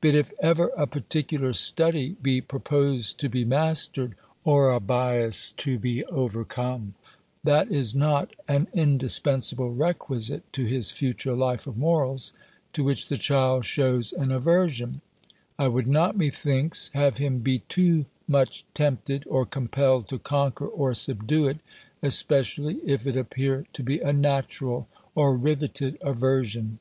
[0.00, 5.78] But if ever a particular study be proposed to be mastered, or a bias to
[5.78, 6.94] be overcome
[7.44, 12.32] (that is not an indispensable requisite to his future life of morals)
[12.72, 15.02] to which the child shews an aversion,
[15.58, 20.94] I would not, methinks, have him be too much tempted or compelled to conquer or
[20.94, 21.58] subdue it,
[22.02, 26.78] especially if it appear to be a natural or rivetted aversion.